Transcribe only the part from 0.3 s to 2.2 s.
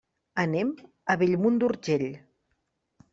Anem a Bellmunt d'Urgell.